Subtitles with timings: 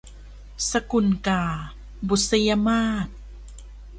[0.71, 1.43] สกุลกา-
[2.07, 3.07] บุษยมาส